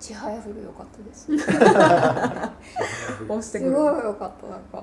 [0.00, 1.30] ちはやふる良かったです。
[1.32, 1.42] 押
[3.42, 3.70] してくる。
[3.70, 4.82] すごい良かったなんか。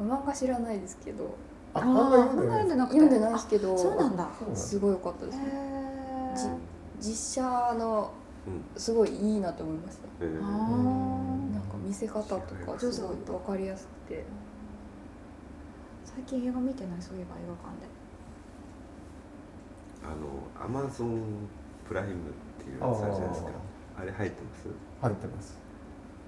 [0.00, 1.34] 漫画知らないですけど。
[1.74, 2.98] あ漫画読んでなくて。
[2.98, 3.74] 読んでないですけど。
[3.74, 4.28] あそうなんだ。
[4.54, 5.38] すごい良かったです。
[5.38, 5.48] へね
[7.00, 8.10] 実写の
[8.46, 8.80] うん。
[8.80, 10.08] すごいいいなと思いました。
[10.20, 10.38] えー。
[10.42, 14.24] あなんか見せ方とかすごい分かりやすくて。
[16.04, 17.02] 最近映画見てない？
[17.02, 17.88] そういえば映画館で。
[20.04, 21.48] あのアマゾン
[21.86, 23.50] プライムっていうやつあるじゃないですか。
[24.00, 24.68] あれ入ってます？
[25.02, 25.58] 入ってます。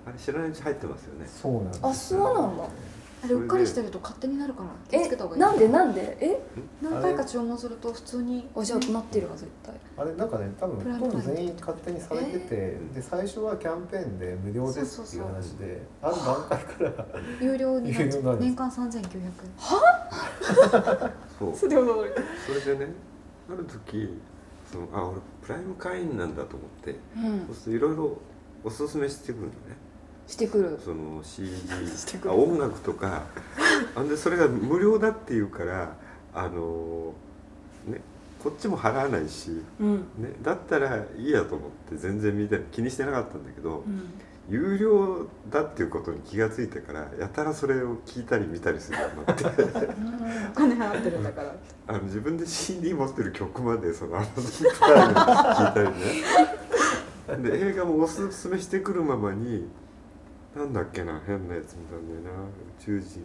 [0.07, 1.27] あれ知らないうち入ってますよね。
[1.27, 2.65] そうなんですあそうなんだ。
[3.23, 5.41] あれうっかりしてると勝手になるから気をつけた方がいい。
[5.43, 6.17] なんでなんで？
[6.23, 6.41] え？
[6.81, 9.75] 何回か注文すると普通にあじゃあなってるわ絶対。
[9.99, 12.95] あれなんかね多分ほとんど全員勝手にされてて、えー？
[12.95, 17.07] で最初はキャンペーンで無料ですっていう話である段階から。
[17.43, 17.99] 有料にな
[18.33, 19.33] っ 年間3900円。
[21.39, 21.55] そう。
[21.55, 22.11] それは驚い
[22.47, 22.93] それでね
[23.51, 24.19] ある時
[24.71, 27.47] そのあ俺プライム会員なんだと思ってうん。
[27.47, 28.19] そうするといろいろ
[28.65, 29.53] おすすめしてくるのね。
[30.27, 30.79] してくる。
[30.85, 31.51] その CD
[32.27, 33.25] あ音楽とか
[33.97, 35.97] あんでそれが無料だっていうから
[36.33, 37.15] あの
[37.87, 38.01] ね
[38.43, 39.51] こっちも払わないし、
[39.81, 39.97] うん。
[40.19, 44.11] ね、だったらいいやと思って全然見て気にしてなかったんだけど、うん
[44.51, 49.45] 有料だっていうことに気がついてからやたらそれを聞いたり見たりするようになって。
[49.45, 49.49] お
[50.55, 51.55] 金払ってるんだから。
[51.87, 55.89] あの自分で CD 持ってる曲までその Amazon プライムで聞いたり
[57.43, 57.49] ね。
[57.51, 59.69] で映画もおすすめしてくるままに
[60.57, 62.43] なんだっけな変なやつ見たんだよな。
[62.43, 62.45] 宇
[62.81, 63.23] 宙人。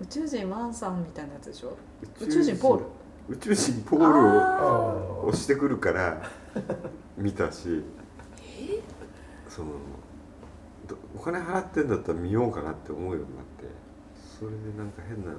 [0.00, 1.76] 宇宙人マンさんみたいなやつでしょ？
[2.20, 2.84] 宇宙人ポール。
[3.28, 6.20] 宇宙人ポールをあ押してくるから
[7.16, 7.84] 見たし。
[9.48, 9.74] そのど
[11.16, 13.64] お金払ってんだったら見ようかなって思うようになって
[14.38, 15.32] それでなんか変な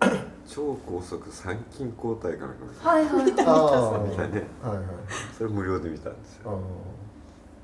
[0.46, 3.32] 超高速参勤交代かなんかはいはいはい。
[3.46, 4.46] あみたいね。
[4.62, 4.86] あはいはい。
[5.36, 6.52] それ無料で見たんですよ。
[6.52, 6.58] あ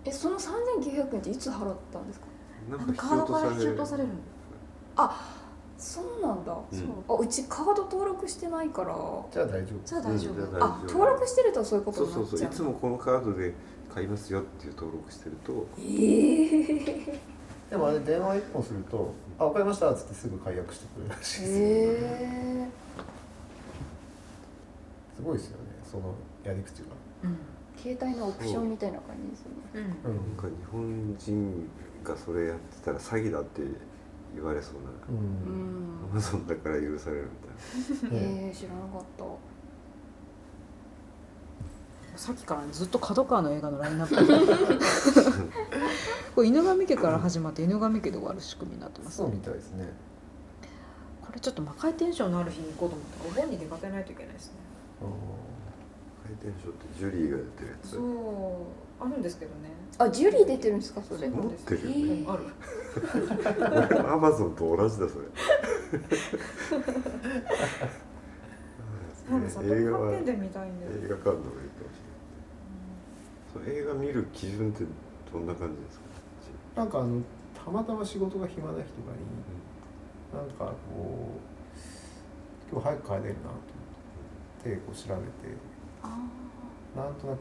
[0.04, 2.26] えその3900円っていつ払ったんですか？
[2.70, 4.14] なんあのカードから引き落とされるの？
[5.76, 6.78] そうなんだ、うん。
[6.78, 7.16] そう。
[7.16, 8.94] あうちカード登録してないから。
[9.30, 9.80] じゃあ大丈夫。
[9.84, 12.48] じゃあ大丈夫、うんあ登録してるとそういうことそうになっちゃうそうそう。
[12.48, 13.54] いつもこのカードで
[13.94, 15.66] 買いますよっていう登録してると。
[15.78, 16.70] え
[17.10, 17.20] え
[17.70, 22.68] でもあれ電話一本すると「あ分かりました」っつってすぐ解約してくれるらしいですえ
[25.16, 25.64] すごいですよね。
[25.84, 26.86] そのやり口が。
[27.24, 27.38] うん。
[27.76, 29.50] 携帯のオプションみたいな感じですよ
[29.82, 29.96] ね。
[30.04, 30.12] うん。
[30.12, 30.16] うん。
[30.16, 31.70] なんか日本人
[32.02, 33.62] がそれやってたら詐欺だって
[34.34, 34.90] 言われそうな。
[34.90, 36.10] んん。
[36.10, 37.28] アマゾンだから許される
[38.02, 38.26] みたいな。
[38.26, 39.24] へえ知らなかった
[42.16, 44.16] さっきからずっと角川の映画のラインナップ。
[46.34, 49.18] これ犬神家から始まって犬神家で終わる仕組みになってます。
[49.18, 49.92] そうねみたいですね。
[51.22, 54.58] これちょっと魔界テンションのある日に行こうと思ったらお盆に出かけないといけないですね。
[56.24, 57.90] 回転ショーってジュリーがやってるやつ。
[57.90, 58.02] そう。
[59.00, 59.70] あるんですけどね。
[59.98, 61.02] あジュリー出てるんですか？
[61.02, 61.28] それ。
[61.28, 62.22] 持ってるよね。
[62.22, 62.44] へある。
[64.10, 65.24] アマゾンと同じだそれ。
[69.26, 69.30] 映
[69.84, 71.44] 画は見発見で見たいんだよ映画館の方がいいかもしれないそう
[73.66, 74.84] 映画見る基準って
[75.32, 76.82] どんな感じですか？
[76.82, 77.20] なんかあの
[77.64, 78.86] たまたま仕事が暇な人がいい。
[80.34, 83.54] なんかこう今日早く帰れるなと思
[84.60, 85.56] ってこう調べて
[86.02, 86.08] あ
[86.96, 87.38] なんとなく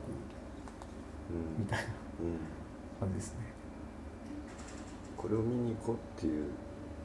[1.32, 2.38] うんみたいなうん。
[3.00, 3.40] 感じですね
[5.18, 6.46] これを見に行こうっていう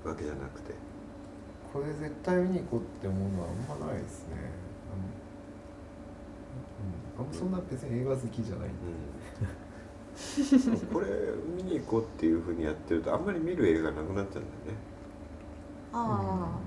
[0.05, 0.75] わけじゃなくて。
[1.73, 4.37] これ絶対見に行こうって思うのはあんまないですね
[7.19, 8.69] あん、あんまそんな別に映画好きじゃない。
[8.69, 8.77] んで
[10.71, 10.79] うん。
[10.93, 11.07] これ
[11.57, 14.45] 見に行こうっていうふうにやってるとあんまり見る映画なくなっちゃうんだよね。
[15.93, 16.59] あ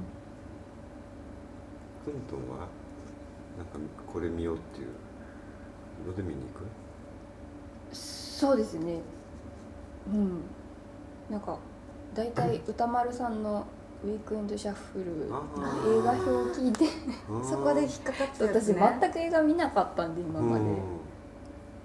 [2.05, 2.67] クントンは
[3.57, 3.79] なんか
[4.11, 4.87] これ見ようっていう。
[6.07, 6.65] ので見に行く？
[7.95, 9.01] そうですね。
[10.11, 10.41] うん。
[11.29, 11.59] なんか
[12.15, 13.65] 大体歌丸さんの
[14.03, 15.41] 「ウィークエンドシャッフル」あ
[15.87, 16.85] 映画表を聞いて
[17.29, 18.99] あ そこで引っかかって私ね。
[19.01, 20.59] 全く映画見なかったんで今ま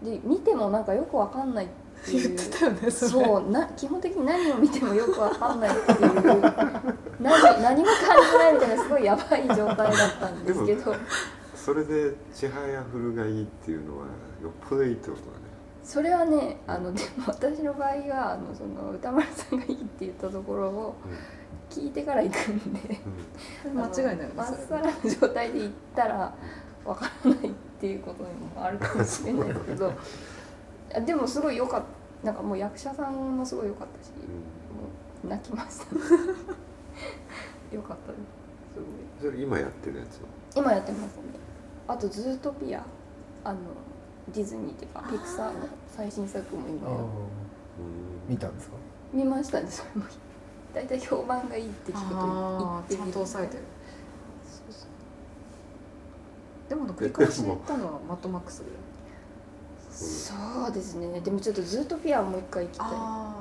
[0.03, 1.69] で、で見てもなんかよくわかんないっ
[2.05, 6.43] てい言うってたよねそうな基本的に何を見てもよくわかんないっていう。
[7.19, 10.95] 何何も感じないみたいなすごいやばい状態だったんですけど。
[11.55, 14.05] それで「ちはやふる」がいいっていうのは
[14.41, 15.47] よっぽどいいってことだね。
[15.83, 20.95] それはねあのでも私の場合はあのその歌丸さんがいいって言ったところを
[21.71, 22.81] 聞いてから行くんで。
[23.75, 26.35] 間違いないまっさらの状態で行ったら
[26.85, 29.93] わからないっていうことにもあるかもしれないですけど。
[30.95, 31.81] あでもすごい良かっ
[32.23, 34.17] たなんかもう役者さんもすごい良かったし、も
[35.25, 35.87] う泣きました。
[37.73, 38.23] 良かったです。
[38.75, 40.29] すごいそれ今やってるやつは？
[40.55, 41.17] 今やってます。
[41.17, 41.23] ね
[41.89, 42.85] あとズートピア
[43.45, 43.59] あの
[44.35, 45.53] ディズニーっていうかピクサーの
[45.89, 46.89] 最新作も今
[48.29, 48.77] 見たんですか？
[49.13, 50.07] 見ましたねそれも
[50.77, 53.13] 大体評判がいいって聞くと言ってみる。
[53.13, 53.63] と抑えてる。
[54.45, 56.69] そうそう。
[56.69, 58.79] でも繰り返し行ったのはマッドマックスぐらい
[59.91, 60.35] そ
[60.71, 61.19] うですね。
[61.21, 62.89] でもちょっとズートピアもう一回行きたい。
[62.91, 63.35] あ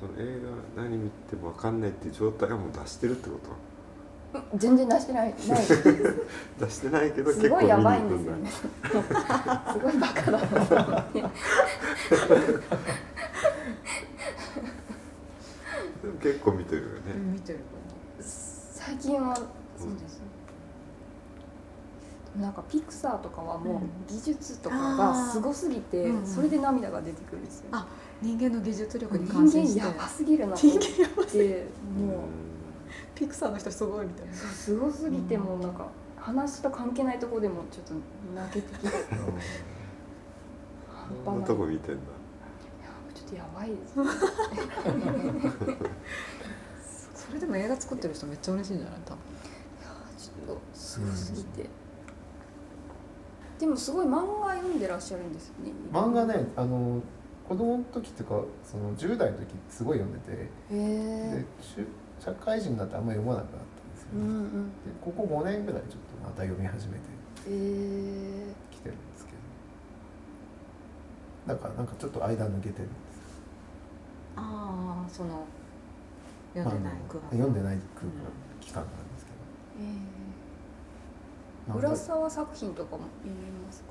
[0.00, 0.40] その映
[0.76, 3.50] 画何見ても分かんないっていう状態はもう出してるってこと？
[4.38, 5.28] うん全然出してない。
[5.28, 5.36] ない。
[6.58, 8.48] 出してないけど結すごいやばいんですよね。
[9.74, 10.40] すごいバカだ
[16.22, 16.92] 結構見てるよね。
[17.14, 17.60] あ、見てる
[18.20, 20.24] 最近はそうですね
[22.40, 27.86] なんかピクサーとかはもう技術とかがすごすぎて、うんそれで涙が出てくるんですよ、あ
[28.22, 29.80] 人間の技術力に感心して。
[29.80, 31.66] 人間やばすぎるなっ人間やばて
[31.98, 32.18] もう。
[33.14, 34.32] ピクサーの人すごいみたいな。
[34.34, 37.94] そうすごすぎてもうなんか話と関係ないところでもちょっと
[38.34, 38.88] 泣けてきて。
[41.24, 42.00] そんなとこ見てんだ
[43.36, 43.70] やばい。
[43.70, 44.04] ですね
[47.14, 49.00] それでも映画作ってる人めっちゃ嬉しいんじゃない？
[49.04, 49.18] 多分。
[50.18, 51.68] ちょっとすごすぎて、
[53.58, 55.72] でもすごい漫画読んでらっしゃるんですよね。
[55.92, 57.00] 漫画ねあの
[57.48, 60.32] 子供の時とかその10代の時すごい読んでて。
[60.32, 60.44] へ
[60.76, 61.86] でえしゅ
[62.18, 67.00] 社会人になってあんまり読まなくなったんですよね、うんうんでここ5年ぐらいちょっとまた読み始めて
[67.40, 67.62] きてるんで
[69.16, 69.32] すけ
[71.46, 71.54] ど。
[71.54, 72.84] だからなんかちょっと間抜けてる。
[72.84, 73.09] んです
[74.40, 75.44] ああその
[76.54, 78.10] 読んでない空白読んでない空
[78.60, 79.36] 期間があるんですけど。
[81.78, 83.34] 漫画浦沢作品とかも読み
[83.64, 83.90] ますか？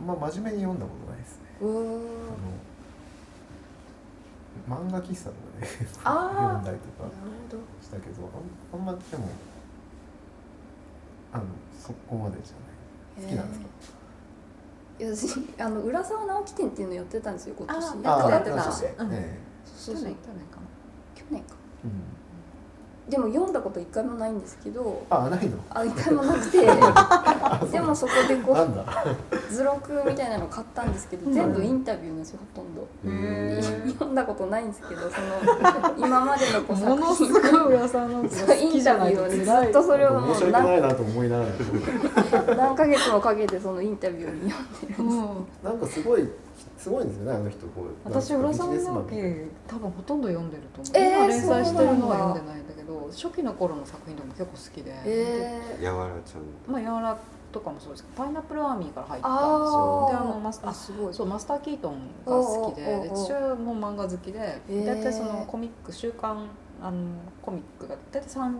[0.00, 1.44] あんま真面目に読んだことないですね。
[1.60, 1.70] あの
[4.68, 7.12] 漫画喫茶とかで読んだりとか
[7.80, 8.28] したけど
[8.72, 9.28] あんあんまでも
[11.32, 11.44] あの
[11.78, 13.28] そこまでじゃない。
[13.28, 13.66] 好きなんですか？
[13.66, 13.99] いや
[15.00, 17.76] 私あの浦沢直樹展っていうのやってたんですよ今年。
[17.76, 18.56] あーなんかやってた。
[19.92, 20.66] 去年去年かな。
[21.14, 21.54] 去年か。
[21.84, 22.19] えうん
[23.10, 25.56] でも読んだこと一回もないんですけどあないの？
[25.70, 26.60] あ一回もなくて
[27.72, 28.84] でもそこでこうなんだ？
[29.50, 32.86] 図録みたいなの買ったんですけど全部インタビューなんですよほとんど。
[33.92, 42.54] 読んだことないんですけどその今までのこうものす作品ごい浦沢直樹がそう好きじゃないとインタビューを辛いずっとそれをも申し訳う何ないなと思いながら。
[42.56, 45.68] 何ヶ月もかけてそのインタビューに読んでるんですうん。
[45.68, 46.28] なんかすごい
[46.76, 47.84] すごいんですよねあの人こう。
[48.04, 56.42] 私浦沢なんかビジネスマン直樹多分ほとんど読んでると思う、えー今連載してるのは読んでないんだけど初期の頃の作品でも結構好きで、えやわらちゃん。
[56.72, 57.18] まあ、やわら
[57.52, 59.30] とかもそうですけどパイナップルアーミーから入っー、た。
[59.30, 61.14] んですよあであのマスあすごい。
[61.14, 64.86] そうマスター・キートンが好きでで父親も漫画好きでー。
[64.86, 66.46] 大体そのコミック週刊
[66.82, 66.98] あの
[67.42, 68.54] コミックが大体 3,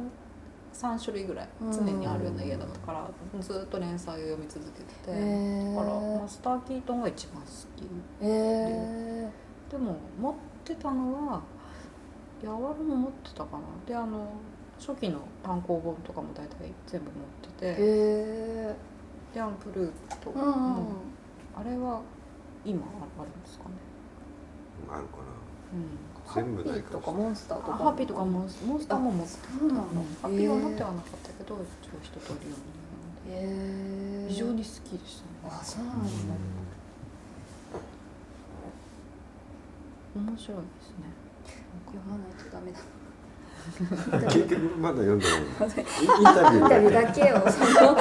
[0.73, 7.87] 3種類ぐらい常にあるような家だったからずっと連載を読み続けてて、えだからーマスター・キートンが一番好き。
[8.21, 9.31] え
[9.71, 10.35] でも持っ
[10.65, 11.43] てたのは
[12.43, 13.63] やわらも持ってたかな。
[13.87, 14.33] であの
[14.79, 18.77] 初期の単行本とかも大体全部持ってー、てえ
[19.35, 19.93] であのプルー
[20.23, 20.85] ト、ー、うんうんうん。
[21.55, 22.01] あれは
[22.65, 22.83] 今
[23.19, 23.71] あるんですかね、
[24.89, 25.19] あるか
[25.73, 29.83] うん、ハ全部ッピーとかモンスターとかあハッピーとかモンスモンスターも持ってたそうなんだ
[30.23, 32.55] ハッピーは持ってはなかったけど一応一通り読んで
[33.33, 36.05] えー、非常に好きでしたねあそうなんだ、
[40.15, 41.21] 面白いですね
[41.87, 42.79] 読まないとダメだ。
[44.19, 45.41] な結局まだ読んでない。
[45.41, 47.97] のインタビューだけをその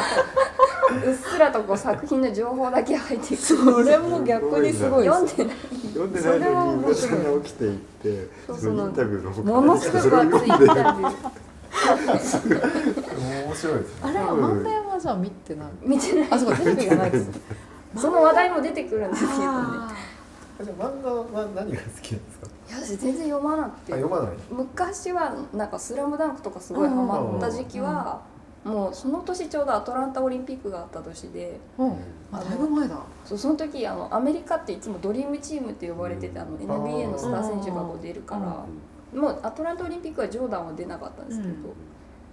[0.91, 3.31] うっすらとこう作品の情報だけ入ってく。
[3.31, 11.13] るそれも逆にすごい読んでないけ読んでないのに浦さんが起きていってそのインタビューの他ものすごく熱いインタビュー
[13.46, 15.67] 面白いですねあれは漫画はじゃあ見てない。
[15.81, 16.27] 見てない。
[16.31, 17.29] あそうかテレビがないです。
[17.96, 19.46] その話題も出てくるんですけどね。
[19.48, 19.96] あ
[20.62, 22.48] じゃあ漫画は何が好きなんですか？
[22.69, 23.93] いや私全然読まなくて。
[23.93, 24.31] あ読まない。
[24.51, 28.22] 昔はなんか「スラムダンクとかすごいハマった時期は
[28.63, 31.92] もうその年ちょうどアトランタオリンピックがあった年でーうん。
[32.32, 33.00] あだいぶ前だ。
[33.25, 38.66] そうその時あのアメリカっていつもドリームチームって呼ばれててあの NBA のスター選手がこう出るから
[39.20, 41.58] もうアトランタオリンピックはジョーダンは出なかったんですけど、うん。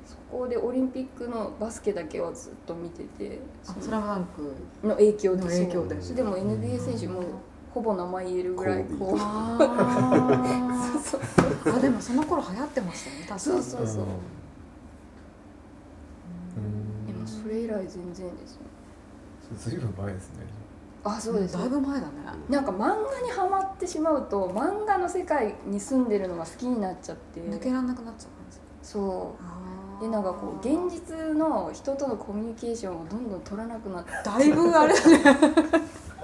[0.05, 4.53] そこでオリンピックのバスケだけはずっと見ててスラムダンク
[4.87, 5.43] の影響で。
[5.43, 5.95] の影響で。
[5.95, 7.23] でも NBA 選手も
[7.73, 9.17] ほぼ名前言えるぐらいこう。
[9.19, 9.57] あ
[11.81, 13.41] でもその頃流行ってましたね確かに。
[13.41, 14.05] そうそうそう
[17.67, 18.61] 以来全然ですね。
[19.59, 20.47] ずいぶん前ですね。
[21.05, 21.55] あそうです。
[21.57, 22.13] だいぶ前だね。
[22.49, 27.41] なんか漫画にはまってしまうと漫画の世界に住んでるのが好きになっちゃって。
[27.41, 34.11] 抜けられなくなっちゃう感じそあでなんかこう現実の人とのコミュニケーションをどんどん取らなくなって。
[34.25, 35.41] だいぶあれだね。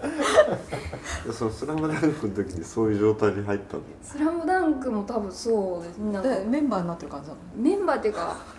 [1.33, 6.13] そのスラムダンクの時にそういう状態に入ったの「スラムダンクも多分そうですね。
[6.13, 8.37] なんかでメンバーになってる感じなのメンバーっていうか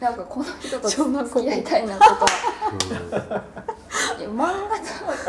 [0.00, 2.26] なんかこの人と付き合いたいなとか。
[4.18, 4.52] いや漫画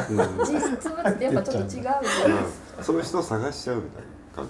[0.09, 0.53] うんと実
[0.93, 2.23] 物ってやっぱちょっと違うじゃないです。
[2.23, 2.83] かうん。
[2.83, 4.47] そういう人を探しちゃうみたいな感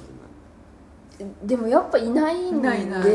[1.44, 2.70] でもやっぱいないんで。
[2.70, 3.06] ないない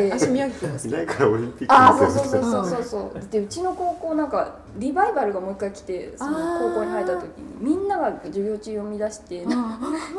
[1.07, 3.23] からオリンピックあそうそうそうそうそうそう。
[3.31, 9.47] でうちの高校なんかリバイバルがもう一回来てその高校に入った時にみんなが授業中読み出して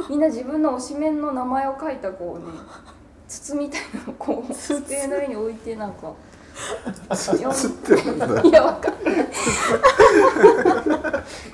[0.10, 2.54] みんな自分の推しメンの名前を書いたこうね
[3.27, 6.12] 筒みたいなのをこう机の上に置いてなんか
[8.44, 9.28] いやわかんない。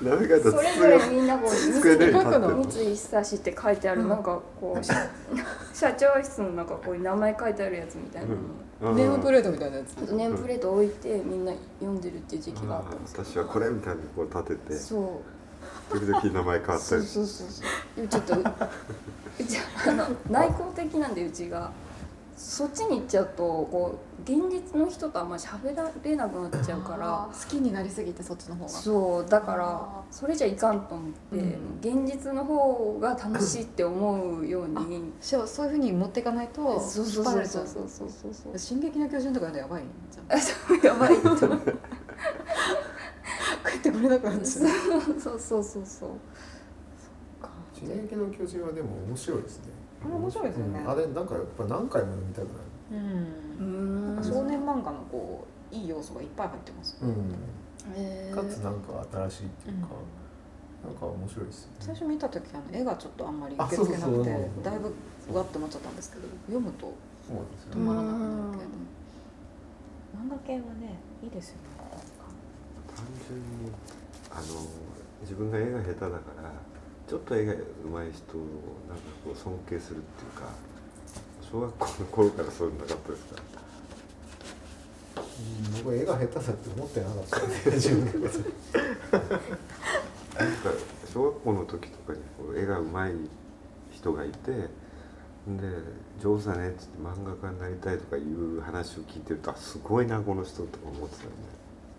[0.02, 4.94] それぞれみんなこう三井久志って書いてあるなんかこう社
[5.74, 9.96] 社長室の中こういう名前書いてあるやつみたいなネームプレートみたいなやつ。
[10.12, 15.22] ネームプレート置いてみんな読んでるっていう時期があったんですけ私はこれみたいにこう立ててどそ
[15.94, 16.00] う。
[16.00, 16.80] 時々名前変わったり。
[16.80, 18.08] そうそうそうそう。
[18.08, 18.40] ちょっとう
[19.40, 21.72] うちあの内向的なんでうちが
[22.44, 28.70] そっちに行っちゃうとこう現実の人とあんまり喋られなくなっちゃうから好きになりすぎてそっちの方が。
[28.70, 32.04] そうだからあそれじゃいかんと思って、うん。
[32.04, 37.86] 現実の方が楽しいって思うようにそうそういうふうに持っていかないとそうそう引っ張らそうれちゃそう。
[37.86, 41.62] うそうそうそう進撃の巨人とかやばいじゃうやばいと思う。
[43.64, 45.20] 帰ってこれなくなっちゃう。
[45.20, 46.10] そうそうそうそう
[47.72, 49.66] 「進撃の巨人」はでも面白いですね
[50.04, 50.80] あれ面白いですよね。
[50.80, 50.90] うん。
[50.90, 52.98] あれなんかやっぱ何回も読みたくなる。
[53.60, 54.20] うん。
[54.20, 54.24] ん。
[54.24, 56.98] 少年漫画のこういい要素がいっぱい入ってます。
[57.02, 58.36] うん。
[58.36, 59.88] かつなんか新しいっていうか、
[60.86, 61.76] なんか面白いですよね。
[61.80, 64.94] 最初見た時あの絵がちょっとあんまりあ受け付けなくてだいぶ
[65.32, 66.94] うわって思っちゃったんですけど読むと
[67.72, 68.66] 止まらなくなる系で。
[70.12, 71.62] 漫画系はねいいですよね。
[72.96, 73.72] 単純に
[74.30, 74.42] あの
[75.22, 76.52] 自分が絵が下手だから
[77.12, 78.14] ちょっと絵が上手い人をなんか
[79.26, 80.48] こう尊敬するっていうか
[81.52, 83.42] 小学校の頃からそういうのなかったですか？
[85.76, 88.40] うん僕絵が下手だって思ってなかった自分のこと
[90.42, 90.70] なんか
[91.14, 93.30] 小学校の時とかにこう絵が上手い
[93.92, 94.70] 人がいてで
[96.22, 101.36] 上手だねっつって漫画家になりたいとかいう話を聞いてるとあすごいなこの人とか思ってたよね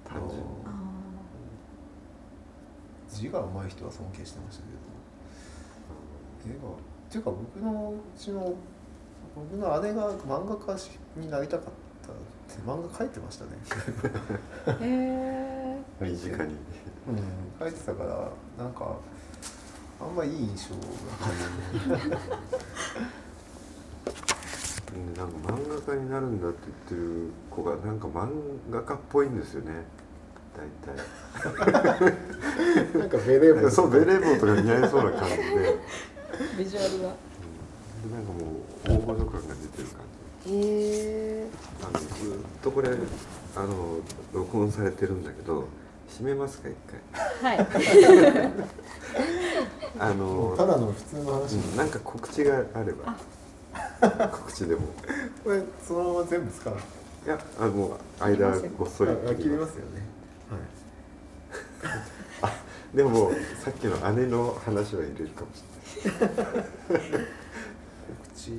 [0.09, 0.47] 単純に。
[0.64, 0.71] あ
[3.11, 4.91] 字が上手い人は尊敬してましたけど
[6.46, 6.75] 絵がっ
[7.11, 8.54] ていうか僕のうちの
[9.34, 10.78] 僕の姉が漫画家
[11.16, 11.66] になりたかっ
[12.06, 12.14] たっ
[12.56, 13.50] て漫画描いてましたね。
[14.80, 16.56] へえ身近に。
[17.08, 17.66] うん。
[17.66, 18.30] 描いてたから
[18.64, 18.96] なんか
[20.00, 20.80] あんまいい印象が
[24.92, 26.58] でなんか漫画家になるんだって
[26.90, 28.28] 言ってる子がなんか漫
[28.70, 29.84] 画家っぽいんですよね。
[30.52, 30.66] 大
[32.99, 35.78] なんかベレー帽体そうベレー帽とか似合いそうな感じでで
[36.58, 37.08] ビジュアルが。
[38.10, 38.40] なんかも
[38.84, 40.00] う大御所感が出てる感
[40.46, 40.52] じ。
[40.52, 40.56] へ
[41.44, 41.46] え
[41.82, 42.10] あのずっ
[42.62, 43.98] とこれあの
[44.32, 45.68] 録音されてるんだけど
[46.08, 46.74] 閉めますか一
[47.42, 47.54] 回。
[47.54, 47.66] はい。
[49.98, 53.14] あのただの普通の話、うんなんか告知があれば。
[54.28, 54.80] 告知でも。
[55.44, 56.74] これそのまま全部使う
[57.24, 60.02] いやあのもう間ごっそりあ切りますよね。
[62.94, 63.30] でも
[63.64, 68.50] さっきの姉の話は入れるかもしれないは い告知。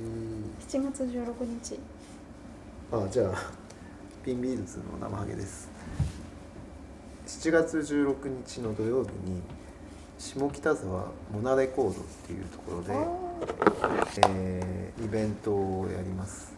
[0.68, 1.78] 7月16日
[2.92, 3.52] あじゃあ
[4.24, 5.68] ピンビールズの生ハゲです。
[7.26, 9.42] 7月16日の土曜日に
[10.18, 12.92] 下北沢モナレコードっていうところで、
[14.28, 16.52] えーイベントをやります。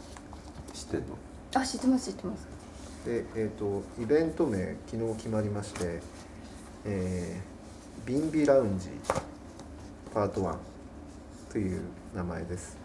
[0.75, 1.17] 知ってんの？
[1.55, 2.47] あ知ってます知ってます。
[3.07, 6.01] でえっ、とイベント名昨日決まりまして、
[6.85, 8.91] えービンビラウンジ
[10.17, 10.57] パート1
[11.53, 11.83] という
[12.15, 12.79] 名前です。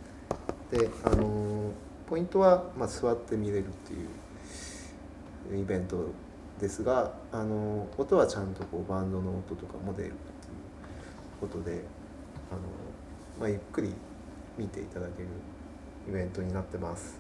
[0.70, 1.72] であの
[2.06, 6.10] ポイントは、まあ、座って見れるっていうイベント
[6.60, 10.16] ですが、あの音はちゃんとこうバンドの音とかも出るっていう
[11.40, 11.86] ことで、
[12.52, 12.60] あの
[13.40, 13.94] まあ、ゆっくり
[14.58, 15.30] 見ていただける
[16.10, 17.18] イベントになってます。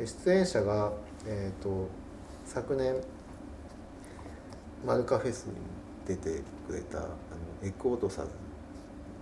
[0.00, 0.92] で出演者が、
[1.28, 1.88] えー、と
[2.44, 2.96] 昨年
[4.84, 5.52] マルカフェスに
[6.08, 7.08] 出てくれたあの
[7.62, 8.47] エクオートサズ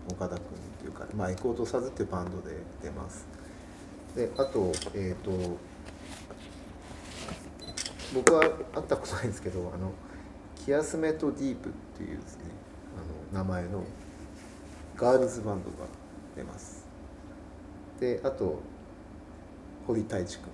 [0.08, 3.26] 岡田君っていうか、まあ、エクオートサズっていうバンドで出ます。
[4.14, 5.30] であとえっ、と
[8.14, 8.48] 僕は会
[8.82, 9.92] ったことないんですけどあの
[10.64, 12.44] キアスメトディープっていうですね
[13.32, 13.84] あの名前の
[14.96, 15.86] ガールズバンドが
[16.34, 16.86] 出ます。
[18.00, 18.60] であと
[19.86, 20.50] 堀太一君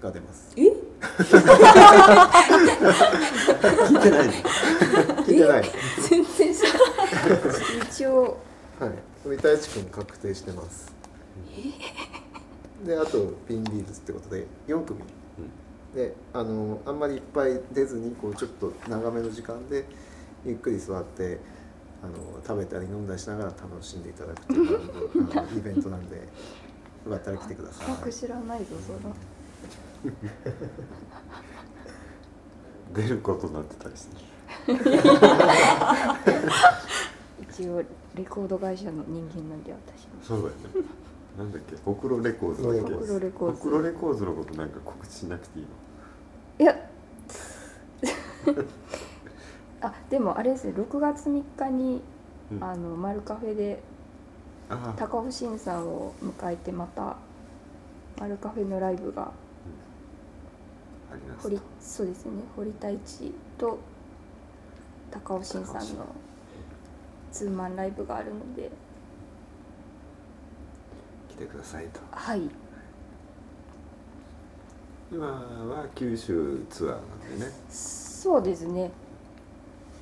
[0.00, 0.52] が出ます。
[0.56, 0.62] え？
[3.84, 4.28] 聞いてない
[5.24, 5.64] 聞いてない。
[6.08, 6.32] 全然
[7.90, 8.38] 一応。
[8.78, 8.92] はい。
[9.24, 10.92] 三田一君確定してます。
[12.84, 15.00] であとピンリーズってことで4組。
[15.94, 19.86] であのあんまりいっぱい出ずにこうちょっと長めの時間で
[20.44, 21.38] ゆっくり座って
[22.02, 22.12] あの
[22.46, 24.80] 食べたり飲んだりしながら楽しんでいただくっていう
[25.38, 26.22] あのイベントなんでよ
[27.10, 27.86] かったら来てください。
[27.86, 28.98] 全く知らないぞその。
[32.92, 34.16] 出ることになってたりして
[37.54, 37.82] 一応
[38.14, 40.88] レコード会社の人間なんで私もそうだよね。
[41.38, 41.76] なんだっけ？
[41.84, 42.80] ほくろレコーズだっけ？
[42.94, 46.64] ほくろレコーズほくろレコーズのことなんか告知しなくていいの？
[46.64, 46.90] いや。
[49.80, 50.72] あでもあれですね。
[50.76, 52.02] 6月3日に、
[52.52, 52.64] うん。
[52.64, 53.82] あのマルカフェで
[54.96, 57.16] 高尾新さんを迎えてまた
[58.18, 59.22] マルカフェのライブが
[61.12, 62.32] あります堀そうですね。
[62.56, 63.78] 堀太一と
[65.10, 66.06] 高尾新さんの
[67.34, 68.70] ツーマンライブがあるので。
[71.28, 71.98] 来てくださいと。
[72.12, 72.42] はい。
[75.10, 77.52] 今は九州ツアーなんでね。
[77.68, 78.92] そうですね。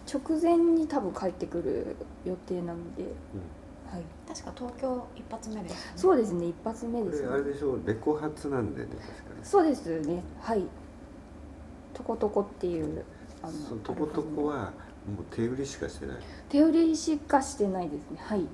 [0.06, 1.96] 直前に多分帰ってくる
[2.26, 3.04] 予定なので、
[3.90, 6.48] はい、確か東京一発目です、ね、そうですね。
[6.48, 7.28] 一発目こですね。
[7.28, 7.80] れあれでしょう。
[7.86, 9.08] レコ発なんでね確か
[9.38, 10.22] にそうですね。
[10.38, 10.66] はい。
[11.94, 13.04] トコトコっていう
[13.42, 14.72] あのそのとことこは
[15.06, 16.16] もう手売りしかしてない。
[16.48, 18.18] 手売りしかしてないですね。
[18.18, 18.46] はい。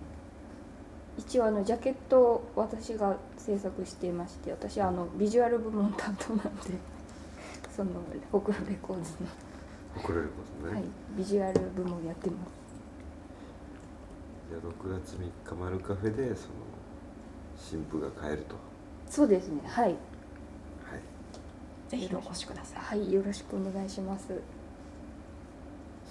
[1.18, 6.50] 一応あのジャケットを私が制作していまして私はあのビジュアル部門担当なんで
[7.74, 7.90] その
[8.30, 9.14] ホクロレコーズ
[9.96, 12.50] 送れることの、ね、はい、ビジュアル部門やってます。
[14.48, 16.54] じゃあ6月3日マルカフェでその
[17.56, 18.54] 新婦が帰ると。
[19.10, 19.60] そうですね。
[19.66, 19.84] はい。
[19.86, 19.96] はい。
[21.88, 22.80] ぜひお越しください。
[22.80, 23.12] はい。
[23.12, 24.40] よろしくお願いします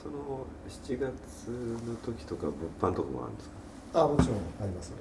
[0.07, 2.55] その7月の時とか物
[2.93, 3.49] 販とかもあるんです
[3.93, 4.01] か？
[4.03, 4.93] あもちろんあります。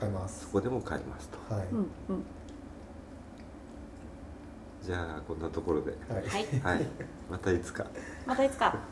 [0.00, 0.40] 買います。
[0.46, 1.38] そこでも買いますと。
[1.54, 1.82] はい、うんう
[2.14, 2.24] ん。
[4.84, 5.92] じゃあこんなところで。
[6.12, 6.26] はい。
[6.26, 6.46] はい。
[6.62, 6.86] はい。
[7.30, 7.86] またいつか。
[8.26, 8.74] またいつか。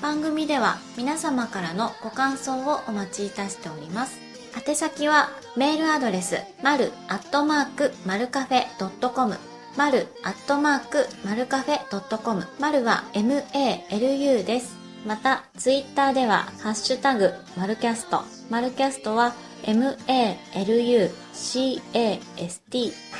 [0.00, 4.18] 番組では皆様からのご感想をお待ちいたしております。
[4.66, 9.36] 宛先はメールアドレス、まるアットマークマルカフェドットコム、
[9.76, 14.76] まるアットマークマルカフェドットコム、まるは MALU です。
[15.06, 18.22] また、ツイッターでは、ハッシュタグ、マルキャスト。
[18.50, 21.10] マルキャストは、MALUCAST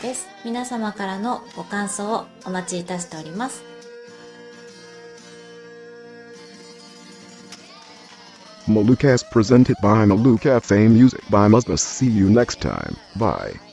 [0.02, 0.28] です。
[0.44, 3.62] 皆様からのご感想をお待ちいたしております。
[8.68, 12.96] Malukas presented by Maluka Fame Music by Must See you next time.
[13.16, 13.69] Bye.